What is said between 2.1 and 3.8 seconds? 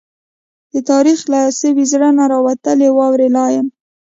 نه، راوتلې واوي لا يم